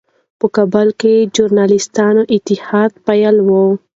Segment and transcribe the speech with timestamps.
[0.39, 3.63] په کابل کې ژورنالېستانو اتحادیه فعاله وه.